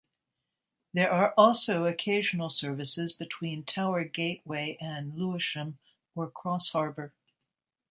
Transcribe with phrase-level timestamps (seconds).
[0.95, 5.77] There are also occasional services between Tower Gateway and Lewisham
[6.15, 7.11] or Crossharbour.